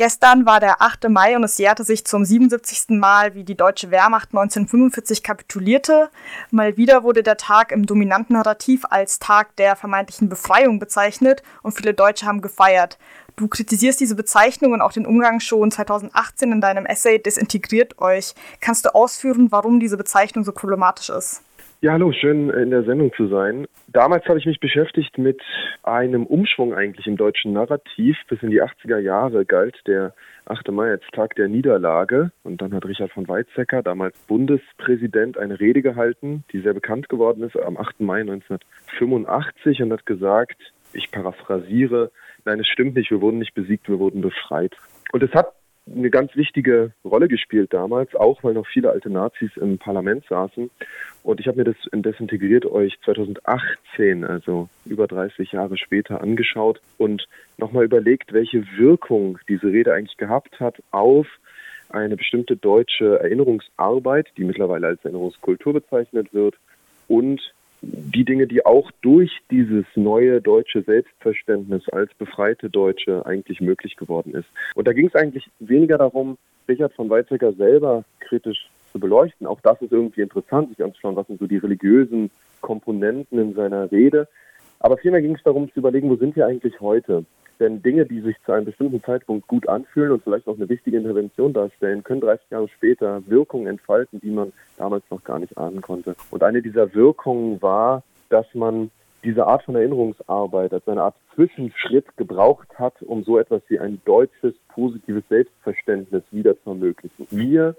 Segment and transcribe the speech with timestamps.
[0.00, 1.10] Gestern war der 8.
[1.10, 2.98] Mai und es jährte sich zum 77.
[2.98, 6.08] Mal, wie die deutsche Wehrmacht 1945 kapitulierte.
[6.50, 11.72] Mal wieder wurde der Tag im dominanten Narrativ als Tag der vermeintlichen Befreiung bezeichnet und
[11.72, 12.96] viele Deutsche haben gefeiert.
[13.36, 18.34] Du kritisierst diese Bezeichnung und auch den Umgang schon 2018 in deinem Essay Desintegriert euch.
[18.62, 21.42] Kannst du ausführen, warum diese Bezeichnung so problematisch ist?
[21.82, 23.66] Ja, hallo, schön in der Sendung zu sein.
[23.88, 25.40] Damals habe ich mich beschäftigt mit
[25.82, 28.18] einem Umschwung eigentlich im deutschen Narrativ.
[28.28, 30.12] Bis in die 80er Jahre galt der
[30.44, 30.72] 8.
[30.72, 32.32] Mai als Tag der Niederlage.
[32.42, 37.42] Und dann hat Richard von Weizsäcker, damals Bundespräsident, eine Rede gehalten, die sehr bekannt geworden
[37.44, 38.00] ist, am 8.
[38.00, 40.60] Mai 1985 und hat gesagt,
[40.92, 42.10] ich paraphrasiere,
[42.44, 44.76] nein, es stimmt nicht, wir wurden nicht besiegt, wir wurden befreit.
[45.12, 45.54] Und es hat
[45.86, 50.70] eine ganz wichtige Rolle gespielt damals, auch weil noch viele alte Nazis im Parlament saßen.
[51.22, 56.80] Und ich habe mir das in Desintegriert euch 2018, also über 30 Jahre später, angeschaut
[56.98, 61.26] und nochmal überlegt, welche Wirkung diese Rede eigentlich gehabt hat auf
[61.88, 66.56] eine bestimmte deutsche Erinnerungsarbeit, die mittlerweile als Erinnerungskultur bezeichnet wird,
[67.08, 67.40] und
[67.82, 74.34] die Dinge, die auch durch dieses neue deutsche Selbstverständnis als befreite Deutsche eigentlich möglich geworden
[74.34, 74.48] ist.
[74.74, 76.36] Und da ging es eigentlich weniger darum,
[76.68, 79.46] Richard von Weizsäcker selber kritisch zu beleuchten.
[79.46, 83.90] Auch das ist irgendwie interessant, sich anzuschauen, was sind so die religiösen Komponenten in seiner
[83.90, 84.28] Rede.
[84.80, 87.24] Aber vielmehr ging es darum zu überlegen, wo sind wir eigentlich heute?
[87.60, 90.96] Denn Dinge, die sich zu einem bestimmten Zeitpunkt gut anfühlen und vielleicht auch eine wichtige
[90.96, 95.82] Intervention darstellen, können 30 Jahre später Wirkungen entfalten, die man damals noch gar nicht ahnen
[95.82, 96.16] konnte.
[96.30, 98.90] Und eine dieser Wirkungen war, dass man
[99.22, 104.00] diese Art von Erinnerungsarbeit als eine Art Zwischenschritt gebraucht hat, um so etwas wie ein
[104.06, 107.26] deutsches positives Selbstverständnis wieder zu ermöglichen.
[107.28, 107.76] Wir,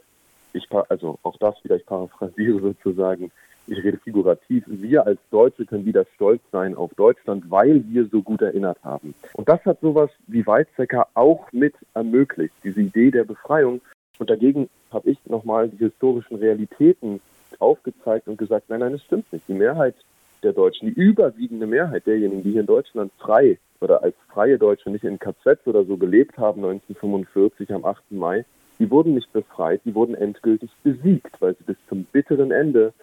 [0.53, 3.31] ich, also auch das wieder, ich paraphrasiere sozusagen,
[3.67, 8.21] ich rede figurativ, wir als Deutsche können wieder stolz sein auf Deutschland, weil wir so
[8.21, 9.13] gut erinnert haben.
[9.33, 13.81] Und das hat sowas wie Weizsäcker auch mit ermöglicht, diese Idee der Befreiung.
[14.19, 17.21] Und dagegen habe ich nochmal die historischen Realitäten
[17.59, 19.47] aufgezeigt und gesagt, nein, nein, es stimmt nicht.
[19.47, 19.95] Die Mehrheit
[20.43, 24.89] der Deutschen, die überwiegende Mehrheit derjenigen, die hier in Deutschland frei oder als freie Deutsche
[24.89, 28.11] nicht in KZ oder so gelebt haben 1945 am 8.
[28.11, 28.45] Mai,
[28.79, 32.93] die wurden nicht befreit, die wurden endgültig besiegt, weil sie bis zum bitteren Ende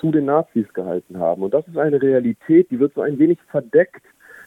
[0.00, 1.42] zu den Nazis gehalten haben.
[1.42, 4.02] Und das ist eine Realität, die wird so ein wenig verdeckt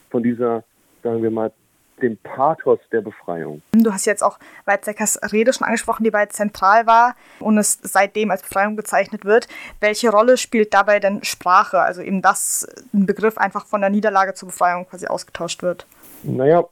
[0.10, 0.64] von dieser,
[1.04, 1.52] sagen wir mal,
[2.02, 3.62] dem Pathos der Befreiung.
[3.74, 8.32] Du hast jetzt auch Weizsäckers Rede schon angesprochen, die bei zentral war und es seitdem
[8.32, 9.48] als Befreiung bezeichnet wird.
[9.80, 11.80] Welche Rolle spielt dabei denn Sprache?
[11.80, 15.86] Also eben, dass ein Begriff einfach von der Niederlage zur Befreiung quasi ausgetauscht wird.
[16.24, 16.66] Naja,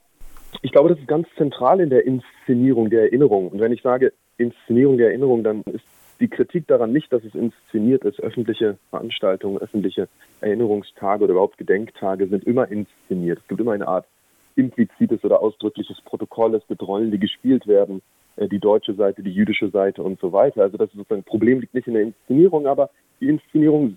[0.62, 3.48] ich glaube, das ist ganz zentral in der Inszenierung der Erinnerung.
[3.48, 5.84] Und wenn ich sage Inszenierung der Erinnerung, dann ist
[6.20, 8.20] die Kritik daran nicht, dass es inszeniert ist.
[8.20, 10.08] Öffentliche Veranstaltungen, öffentliche
[10.40, 13.38] Erinnerungstage oder überhaupt Gedenktage sind immer inszeniert.
[13.38, 14.06] Es gibt immer eine Art
[14.54, 16.54] implizites oder ausdrückliches Protokoll.
[16.54, 18.02] Es gibt Rollen, die gespielt werden.
[18.36, 20.62] Äh, die deutsche Seite, die jüdische Seite und so weiter.
[20.62, 23.96] Also das sozusagen, Problem liegt nicht in der Inszenierung, aber die Inszenierung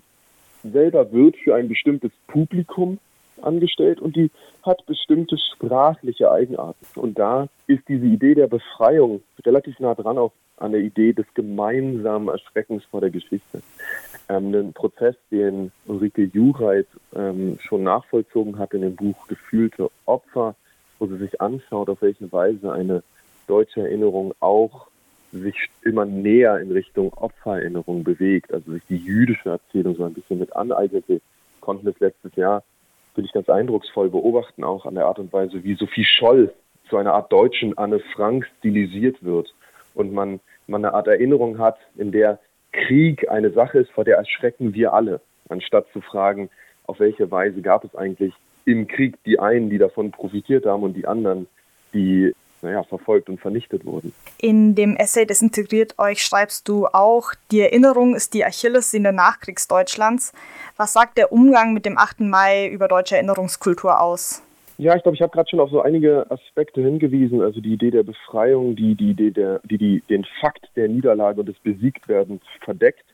[0.62, 2.98] selber wird für ein bestimmtes Publikum
[3.42, 4.30] angestellt und die
[4.62, 6.86] hat bestimmte sprachliche Eigenarten.
[6.98, 11.26] Und da ist diese Idee der Befreiung relativ nah dran auf an der Idee des
[11.34, 13.60] gemeinsamen Erschreckens vor der Geschichte.
[14.28, 20.54] Ähm, ein Prozess, den Ulrike Jureit ähm, schon nachvollzogen hat in dem Buch Gefühlte Opfer,
[20.98, 23.02] wo sie sich anschaut, auf welche Weise eine
[23.46, 24.88] deutsche Erinnerung auch
[25.32, 30.38] sich immer näher in Richtung Opfererinnerung bewegt, also sich die jüdische Erzählung so ein bisschen
[30.38, 31.04] mit aneignet.
[31.08, 31.20] Wir
[31.60, 32.62] konnten das letztes Jahr,
[33.14, 36.52] finde ich, ganz eindrucksvoll beobachten, auch an der Art und Weise, wie Sophie Scholl
[36.88, 39.54] zu einer Art deutschen Anne Frank stilisiert wird.
[39.94, 42.38] Und man, man eine Art Erinnerung hat, in der
[42.72, 46.50] Krieg eine Sache ist, vor der erschrecken wir alle, anstatt zu fragen,
[46.86, 50.94] auf welche Weise gab es eigentlich im Krieg die einen, die davon profitiert haben und
[50.94, 51.46] die anderen,
[51.92, 54.12] die naja, verfolgt und vernichtet wurden.
[54.38, 60.32] In dem Essay Desintegriert euch schreibst du auch, die Erinnerung ist die Achillessehne Nachkriegsdeutschlands.
[60.76, 62.20] Was sagt der Umgang mit dem 8.
[62.20, 64.42] Mai über deutsche Erinnerungskultur aus?
[64.76, 67.40] Ja, ich glaube, ich habe gerade schon auf so einige Aspekte hingewiesen.
[67.42, 71.40] Also die Idee der Befreiung, die, die Idee der, die, die den Fakt der Niederlage
[71.40, 73.04] und des Besiegtwerdens verdeckt.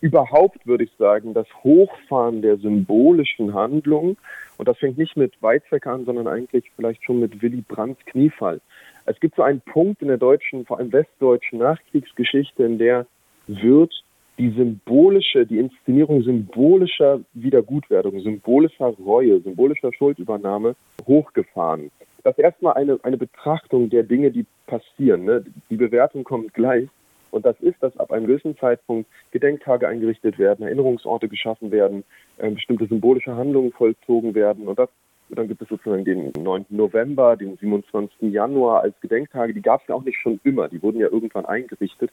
[0.00, 4.16] Überhaupt würde ich sagen, das Hochfahren der symbolischen Handlung,
[4.58, 8.60] und das fängt nicht mit Weizsäcker an, sondern eigentlich vielleicht schon mit Willy Brandts Kniefall.
[9.06, 13.06] Es gibt so einen Punkt in der deutschen, vor allem westdeutschen Nachkriegsgeschichte, in der
[13.46, 13.92] wird
[14.38, 20.74] die symbolische, die Inszenierung symbolischer Wiedergutwerdung, symbolischer Reue, symbolischer Schuldübernahme
[21.06, 21.90] hochgefahren.
[22.24, 25.24] Das ist erstmal eine, eine Betrachtung der Dinge, die passieren.
[25.24, 25.44] Ne?
[25.70, 26.88] Die Bewertung kommt gleich.
[27.30, 32.04] Und das ist, dass ab einem gewissen Zeitpunkt Gedenktage eingerichtet werden, Erinnerungsorte geschaffen werden,
[32.38, 34.68] äh, bestimmte symbolische Handlungen vollzogen werden.
[34.68, 34.88] Und das
[35.34, 36.66] dann gibt es sozusagen den 9.
[36.70, 38.32] November, den 27.
[38.32, 39.54] Januar als Gedenktage.
[39.54, 40.68] Die gab es ja auch nicht schon immer.
[40.68, 42.10] Die wurden ja irgendwann eingerichtet.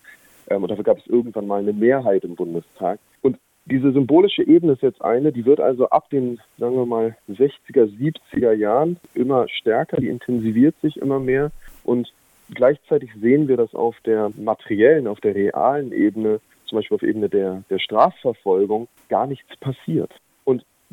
[0.49, 2.99] Ähm, und dafür gab es irgendwann mal eine Mehrheit im Bundestag.
[3.21, 7.15] Und diese symbolische Ebene ist jetzt eine, die wird also ab den, sagen wir mal,
[7.29, 11.51] 60er, 70er Jahren immer stärker, die intensiviert sich immer mehr
[11.83, 12.11] und
[12.53, 17.29] gleichzeitig sehen wir, dass auf der materiellen, auf der realen Ebene, zum Beispiel auf Ebene
[17.29, 20.11] der, der Strafverfolgung, gar nichts passiert.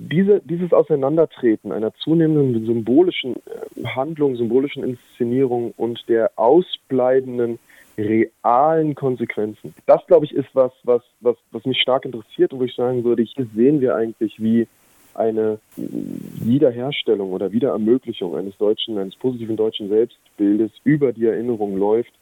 [0.00, 7.58] Diese, dieses Auseinandertreten einer zunehmenden symbolischen äh, Handlung, symbolischen Inszenierung und der ausbleibenden
[7.98, 9.74] realen Konsequenzen.
[9.86, 13.02] Das, glaube ich, ist was, was, was, was mich stark interessiert und wo ich sagen
[13.02, 14.68] würde, hier sehen wir eigentlich, wie
[15.14, 22.12] eine Wiederherstellung oder Wiederermöglichung eines deutschen, eines positiven deutschen Selbstbildes über die Erinnerung läuft,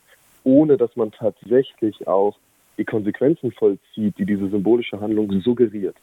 [0.44, 2.38] ohne dass man tatsächlich auch
[2.79, 5.96] die Konsequenzen vollzieht, die diese symbolische Handlung suggeriert.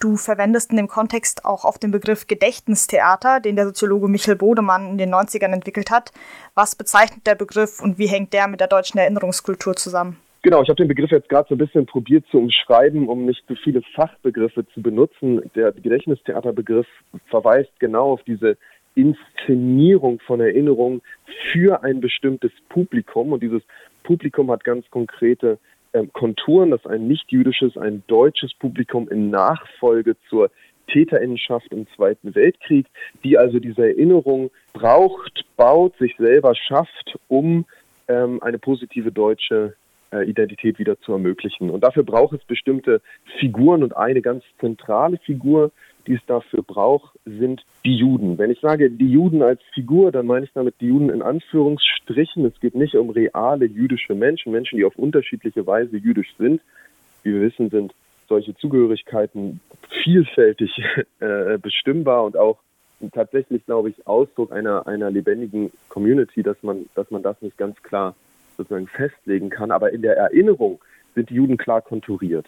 [0.00, 4.88] Du verwendest in dem Kontext auch auf den Begriff Gedächtnistheater, den der Soziologe Michael Bodemann
[4.92, 6.10] in den 90ern entwickelt hat.
[6.54, 10.16] Was bezeichnet der Begriff und wie hängt der mit der deutschen Erinnerungskultur zusammen?
[10.40, 13.46] Genau, ich habe den Begriff jetzt gerade so ein bisschen probiert zu umschreiben, um nicht
[13.46, 15.42] zu viele Fachbegriffe zu benutzen.
[15.54, 16.86] Der Gedächtnistheaterbegriff
[17.26, 18.56] verweist genau auf diese
[18.94, 21.02] Inszenierung von Erinnerungen
[21.52, 23.32] für ein bestimmtes Publikum.
[23.32, 23.62] Und dieses
[24.02, 25.58] Publikum hat ganz konkrete
[26.12, 30.50] Konturen, dass ein nicht-jüdisches, ein deutsches Publikum in Nachfolge zur
[30.86, 32.86] Täterinnenschaft im Zweiten Weltkrieg,
[33.24, 37.64] die also diese Erinnerung braucht, baut, sich selber schafft, um
[38.08, 39.74] ähm, eine positive deutsche
[40.12, 41.70] äh, Identität wieder zu ermöglichen.
[41.70, 43.00] Und dafür braucht es bestimmte
[43.38, 45.70] Figuren und eine ganz zentrale Figur,
[46.10, 48.36] die es dafür braucht, sind die Juden.
[48.36, 52.44] Wenn ich sage die Juden als Figur, dann meine ich damit die Juden in Anführungsstrichen.
[52.46, 56.60] Es geht nicht um reale jüdische Menschen, Menschen, die auf unterschiedliche Weise jüdisch sind.
[57.22, 57.94] Wie wir wissen, sind
[58.28, 59.60] solche Zugehörigkeiten
[60.02, 60.82] vielfältig
[61.20, 62.58] äh, bestimmbar und auch
[63.12, 67.80] tatsächlich, glaube ich, Ausdruck einer, einer lebendigen Community, dass man, dass man das nicht ganz
[67.84, 68.16] klar
[68.56, 69.70] sozusagen festlegen kann.
[69.70, 70.80] Aber in der Erinnerung
[71.14, 72.46] sind die Juden klar konturiert.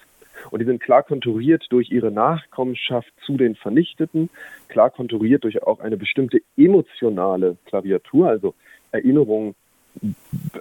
[0.51, 4.31] Und die sind klar konturiert durch ihre Nachkommenschaft zu den Vernichteten,
[4.69, 8.55] klar konturiert durch auch eine bestimmte emotionale Klaviatur, also
[8.91, 9.55] Erinnerung,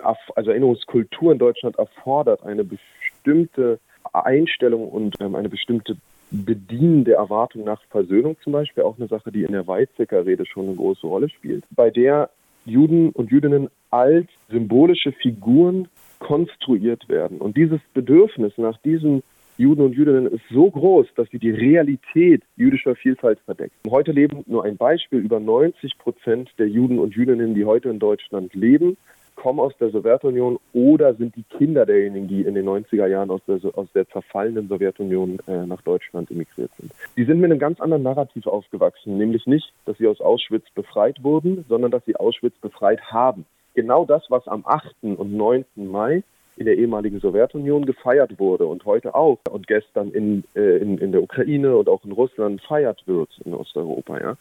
[0.03, 3.79] also Erinnerungskultur in Deutschland erfordert eine bestimmte
[4.13, 5.97] Einstellung und ähm, eine bestimmte
[6.31, 10.45] Bedienen der Erwartung nach Versöhnung zum Beispiel, auch eine Sache, die in der Weizsäcker Rede
[10.45, 12.29] schon eine große Rolle spielt, bei der
[12.65, 15.89] Juden und Jüdinnen als symbolische Figuren
[16.19, 17.39] konstruiert werden.
[17.39, 19.23] Und dieses Bedürfnis nach diesen
[19.61, 23.75] Juden und Jüdinnen ist so groß, dass sie die Realität jüdischer Vielfalt verdeckt.
[23.87, 27.99] Heute leben nur ein Beispiel, über 90 Prozent der Juden und Jüdinnen, die heute in
[27.99, 28.97] Deutschland leben,
[29.35, 33.41] kommen aus der Sowjetunion oder sind die Kinder derjenigen, die in den 90er Jahren aus
[33.47, 36.91] der, aus der zerfallenden Sowjetunion äh, nach Deutschland emigriert sind.
[37.15, 41.23] Die sind mit einem ganz anderen Narrativ aufgewachsen, nämlich nicht, dass sie aus Auschwitz befreit
[41.23, 43.45] wurden, sondern dass sie Auschwitz befreit haben.
[43.75, 44.95] Genau das, was am 8.
[45.03, 45.65] und 9.
[45.75, 46.23] Mai
[46.57, 51.11] in der ehemaligen Sowjetunion gefeiert wurde und heute auch und gestern in, äh, in, in
[51.11, 54.19] der Ukraine und auch in Russland feiert wird in Osteuropa.
[54.19, 54.37] Ja.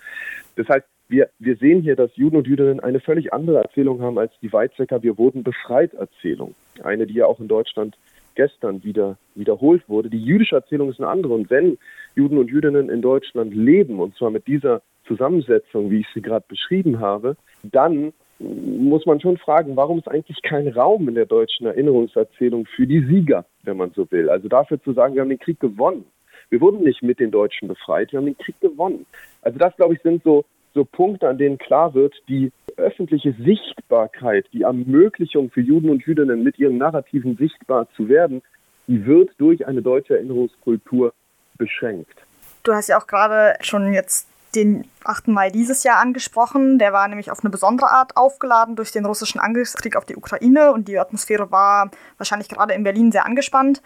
[0.57, 4.19] Das heißt, wir, wir sehen hier, dass Juden und Jüdinnen eine völlig andere Erzählung haben
[4.19, 6.55] als die Weizsäcker Wir wurden befreit Erzählung.
[6.83, 7.97] Eine, die ja auch in Deutschland
[8.37, 10.09] gestern wieder wiederholt wurde.
[10.09, 11.35] Die jüdische Erzählung ist eine andere.
[11.35, 11.79] Und wenn
[12.15, 16.45] Juden und Jüdinnen in Deutschland leben, und zwar mit dieser Zusammensetzung, wie ich sie gerade
[16.49, 21.67] beschrieben habe, dann muss man schon fragen, warum ist eigentlich kein Raum in der deutschen
[21.67, 24.31] Erinnerungserzählung für die Sieger, wenn man so will.
[24.31, 26.07] Also dafür zu sagen, wir haben den Krieg gewonnen.
[26.49, 29.07] Wir wurden nicht mit den Deutschen befreit, wir haben den Krieg gewonnen.
[29.43, 30.45] Also das, glaube ich, sind so,
[30.75, 36.43] so Punkte, an denen klar wird, die öffentliche Sichtbarkeit, die Ermöglichung für Juden und Jüdinnen
[36.43, 38.43] mit ihren Narrativen sichtbar zu werden,
[38.87, 41.13] die wird durch eine deutsche Erinnerungskultur
[41.59, 42.17] beschränkt.
[42.63, 45.29] Du hast ja auch gerade schon jetzt den 8.
[45.29, 46.79] Mai dieses Jahr angesprochen.
[46.79, 50.73] Der war nämlich auf eine besondere Art aufgeladen durch den russischen Angriffskrieg auf die Ukraine
[50.73, 53.83] und die Atmosphäre war wahrscheinlich gerade in Berlin sehr angespannt.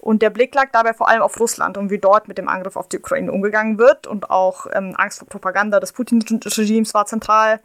[0.00, 2.76] Und der Blick lag dabei vor allem auf Russland und wie dort mit dem Angriff
[2.76, 4.06] auf die Ukraine umgegangen wird.
[4.06, 7.60] Und auch ähm, Angst vor Propaganda des Putin-Regimes war zentral.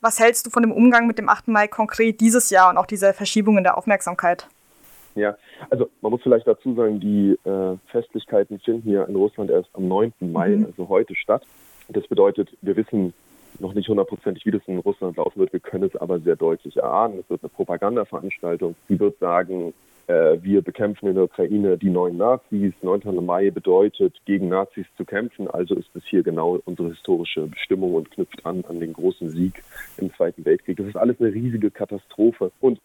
[0.00, 1.48] Was hältst du von dem Umgang mit dem 8.
[1.48, 4.48] Mai konkret dieses Jahr und auch dieser Verschiebung in der Aufmerksamkeit?
[5.14, 5.36] Ja,
[5.70, 9.88] also man muss vielleicht dazu sagen, die äh, Festlichkeiten finden ja in Russland erst am
[9.88, 10.12] 9.
[10.20, 10.66] Mai, mhm.
[10.66, 11.42] also heute statt.
[11.88, 13.12] Das bedeutet, wir wissen
[13.58, 15.52] noch nicht hundertprozentig, wie das in Russland laufen wird.
[15.52, 17.20] Wir können es aber sehr deutlich erahnen.
[17.20, 18.74] Es wird eine Propagandaveranstaltung.
[18.88, 19.72] Die wird sagen,
[20.08, 22.74] äh, wir bekämpfen in der Ukraine die neuen Nazis.
[22.82, 23.24] 9.
[23.24, 25.48] Mai bedeutet, gegen Nazis zu kämpfen.
[25.48, 29.62] Also ist es hier genau unsere historische Bestimmung und knüpft an an den großen Sieg
[29.96, 30.76] im Zweiten Weltkrieg.
[30.76, 32.52] Das ist alles eine riesige Katastrophe.
[32.60, 32.80] Und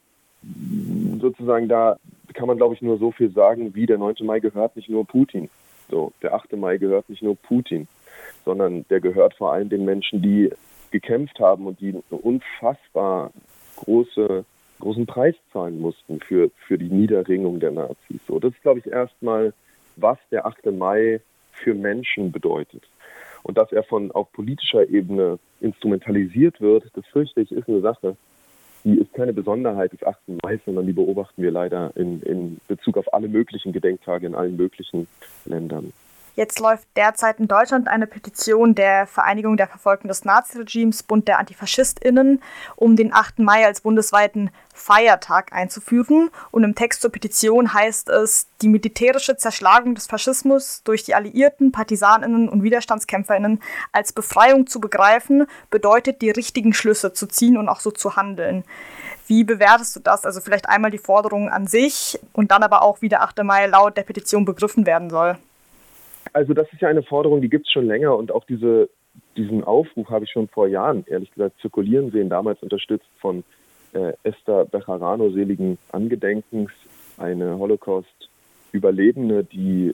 [1.19, 1.97] sozusagen da
[2.33, 4.15] kann man, glaube ich, nur so viel sagen, wie der 9.
[4.21, 5.49] Mai gehört nicht nur Putin.
[5.89, 6.53] So, der 8.
[6.53, 7.87] Mai gehört nicht nur Putin.
[8.45, 10.51] Sondern der gehört vor allem den Menschen, die
[10.91, 13.31] gekämpft haben und die unfassbar
[13.77, 14.45] große,
[14.79, 18.19] großen Preis zahlen mussten für, für die Niederringung der Nazis.
[18.27, 19.53] So, das ist, glaube ich, erstmal,
[19.95, 20.65] was der 8.
[20.71, 22.83] Mai für Menschen bedeutet.
[23.43, 28.15] Und dass er von auf politischer Ebene instrumentalisiert wird, das fürchte ich, ist eine Sache,
[28.83, 30.17] die ist keine Besonderheit des 8.
[30.43, 34.57] Mai, sondern die beobachten wir leider in, in Bezug auf alle möglichen Gedenktage in allen
[34.57, 35.07] möglichen
[35.45, 35.93] Ländern.
[36.33, 41.39] Jetzt läuft derzeit in Deutschland eine Petition der Vereinigung der Verfolgten des Naziregimes, Bund der
[41.39, 42.41] AntifaschistInnen,
[42.77, 43.39] um den 8.
[43.39, 46.29] Mai als bundesweiten Feiertag einzuführen.
[46.51, 51.73] Und im Text zur Petition heißt es, die militärische Zerschlagung des Faschismus durch die Alliierten,
[51.73, 53.61] PartisanInnen und WiderstandskämpferInnen
[53.91, 58.63] als Befreiung zu begreifen, bedeutet, die richtigen Schlüsse zu ziehen und auch so zu handeln.
[59.27, 60.25] Wie bewertest du das?
[60.25, 63.43] Also vielleicht einmal die Forderung an sich und dann aber auch, wie der 8.
[63.43, 65.37] Mai laut der Petition begriffen werden soll.
[66.33, 68.89] Also das ist ja eine Forderung, die gibt es schon länger und auch diese,
[69.35, 73.43] diesen Aufruf habe ich schon vor Jahren, ehrlich gesagt, zirkulieren sehen, damals unterstützt von
[73.93, 76.71] äh, Esther Bejarano, seligen Angedenkens,
[77.17, 79.93] eine Holocaust-Überlebende, die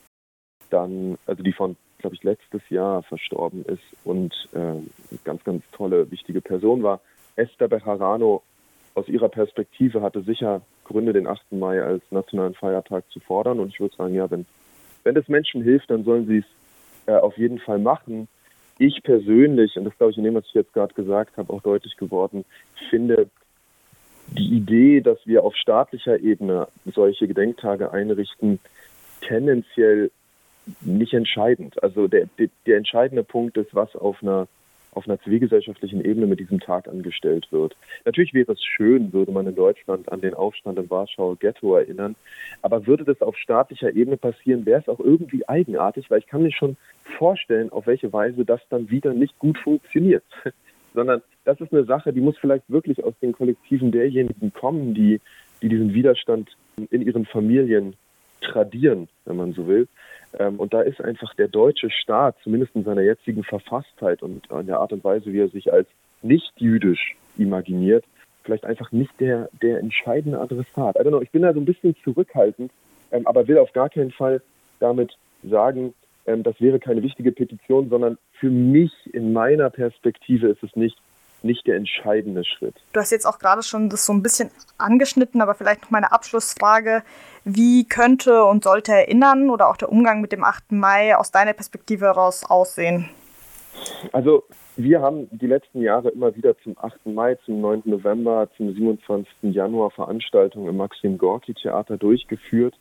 [0.70, 4.84] dann, also die von, glaube ich, letztes Jahr verstorben ist und äh, eine
[5.24, 7.02] ganz, ganz tolle, wichtige Person war.
[7.36, 8.44] Esther Bejarano
[8.94, 11.52] aus ihrer Perspektive hatte sicher Gründe, den 8.
[11.52, 13.60] Mai als nationalen Feiertag zu fordern.
[13.60, 14.46] Und ich würde sagen, ja, wenn
[15.08, 16.46] wenn es Menschen hilft, dann sollen sie es
[17.06, 18.28] äh, auf jeden Fall machen.
[18.78, 21.62] Ich persönlich, und das glaube ich in dem, was ich jetzt gerade gesagt habe, auch
[21.62, 22.44] deutlich geworden,
[22.90, 23.30] finde
[24.28, 28.60] die Idee, dass wir auf staatlicher Ebene solche Gedenktage einrichten,
[29.22, 30.12] tendenziell
[30.82, 31.82] nicht entscheidend.
[31.82, 34.50] Also der, der, der entscheidende Punkt ist, was auf einer
[34.98, 37.78] auf einer zivilgesellschaftlichen Ebene mit diesem Tag angestellt wird.
[38.04, 42.16] Natürlich wäre es schön, würde man in Deutschland an den Aufstand im Warschauer Ghetto erinnern,
[42.64, 46.42] aber würde das auf staatlicher Ebene passieren, wäre es auch irgendwie eigenartig, weil ich kann
[46.42, 46.78] mir schon
[47.18, 50.24] vorstellen, auf welche Weise das dann wieder nicht gut funktioniert.
[50.94, 55.22] Sondern das ist eine Sache, die muss vielleicht wirklich aus den Kollektiven derjenigen kommen, die,
[55.62, 56.50] die diesen Widerstand
[56.90, 57.96] in ihren Familien
[58.42, 59.88] tradieren, wenn man so will.
[60.40, 64.68] Ähm, und da ist einfach der deutsche Staat, zumindest in seiner jetzigen Verfasstheit und in
[64.68, 65.88] der Art und Weise, wie er sich als
[66.22, 68.06] nicht jüdisch imaginiert,
[68.44, 70.96] vielleicht einfach nicht der, der entscheidende Adressat.
[71.00, 72.72] I know, ich bin da so ein bisschen zurückhaltend,
[73.12, 74.42] ähm, aber will auf gar keinen Fall
[74.80, 75.94] damit sagen,
[76.26, 80.98] ähm, das wäre keine wichtige Petition, sondern für mich in meiner Perspektive ist es nicht
[81.44, 82.76] nicht der entscheidende Schritt.
[82.94, 86.12] Du hast jetzt auch gerade schon das so ein bisschen angeschnitten, aber vielleicht noch meine
[86.12, 87.04] Abschlussfrage.
[87.44, 90.72] Wie könnte und sollte Erinnern oder auch der Umgang mit dem 8.
[90.72, 93.10] Mai aus deiner Perspektive heraus aussehen?
[94.12, 94.44] Also
[94.76, 97.08] wir haben die letzten Jahre immer wieder zum 8.
[97.08, 97.84] Mai, zum 9.
[97.86, 99.28] November, zum 27.
[99.54, 102.76] Januar Veranstaltungen im Maxim Gorki Theater durchgeführt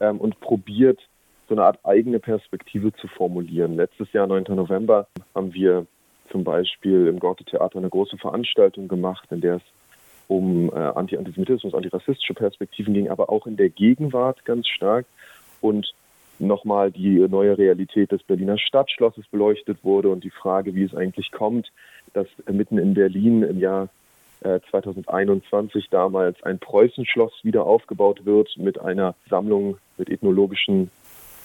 [0.00, 1.00] ähm, und probiert,
[1.48, 3.76] so eine Art eigene Perspektive zu formulieren.
[3.76, 4.44] Letztes Jahr, 9.
[4.50, 5.86] November, haben wir
[6.34, 9.62] zum Beispiel im Gorte-Theater eine große Veranstaltung gemacht, in der es
[10.26, 15.06] um äh, Anti-Antisemitismus, antirassistische Perspektiven ging, aber auch in der Gegenwart ganz stark.
[15.60, 15.94] Und
[16.40, 21.30] nochmal die neue Realität des Berliner Stadtschlosses beleuchtet wurde und die Frage, wie es eigentlich
[21.30, 21.70] kommt,
[22.14, 23.88] dass mitten in Berlin im Jahr
[24.40, 30.90] äh, 2021 damals ein Preußenschloss wieder aufgebaut wird mit einer Sammlung mit ethnologischen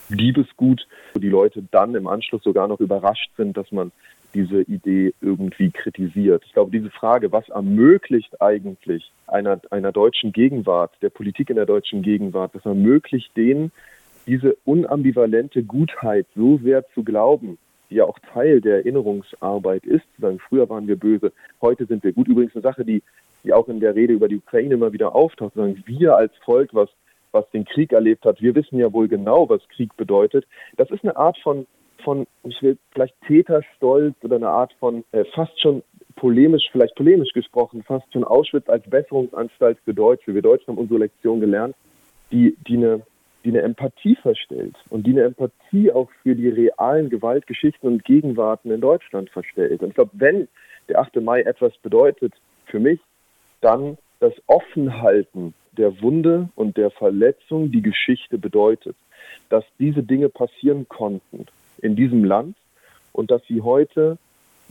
[0.10, 3.92] Liebesgut, wo die Leute dann im Anschluss sogar noch überrascht sind, dass man
[4.34, 6.44] diese Idee irgendwie kritisiert.
[6.46, 11.66] Ich glaube, diese Frage, was ermöglicht eigentlich einer, einer deutschen Gegenwart, der Politik in der
[11.66, 13.72] deutschen Gegenwart, was ermöglicht denen,
[14.28, 17.58] diese unambivalente Gutheit so sehr zu glauben,
[17.90, 21.32] die ja auch Teil der Erinnerungsarbeit ist, zu sagen, früher waren wir böse,
[21.62, 22.28] heute sind wir gut.
[22.28, 23.02] Übrigens eine Sache, die,
[23.44, 26.32] die auch in der Rede über die Ukraine immer wieder auftaucht, zu sagen, wir als
[26.46, 26.90] Volk, was,
[27.32, 30.46] was den Krieg erlebt hat, wir wissen ja wohl genau, was Krieg bedeutet.
[30.78, 31.66] Das ist eine Art von
[32.04, 35.84] von, ich will vielleicht Täterstolz oder eine Art von äh, fast schon
[36.16, 40.34] polemisch, vielleicht polemisch gesprochen, fast schon Auschwitz als Besserungsanstalt für Deutsche.
[40.34, 41.76] Wir Deutschen haben unsere Lektion gelernt,
[42.32, 43.02] die, die eine
[43.46, 48.72] die eine Empathie verstellt und die eine Empathie auch für die realen Gewaltgeschichten und Gegenwarten
[48.72, 49.82] in Deutschland verstellt.
[49.82, 50.48] Und ich glaube, wenn
[50.90, 51.18] der 8.
[51.22, 52.34] Mai etwas bedeutet
[52.66, 53.00] für mich,
[53.62, 58.98] dann das Offenhalten der Wunde und der Verletzung die Geschichte bedeutet,
[59.50, 61.46] dass diese Dinge passieren konnten
[61.82, 62.56] in diesem Land
[63.14, 64.18] und dass sie heute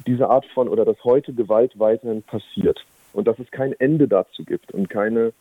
[0.07, 4.45] diese Art von oder dass heute Gewalt weiterhin passiert und dass es kein Ende dazu
[4.45, 5.33] gibt und keine,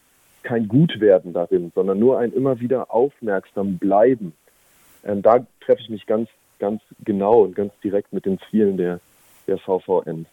[0.44, 4.34] kein Gutwerden darin, sondern nur ein immer wieder aufmerksam bleiben.
[5.04, 9.00] Ähm, da treffe ich mich ganz, ganz genau und ganz direkt mit den Zielen der,
[9.48, 10.26] der VVN.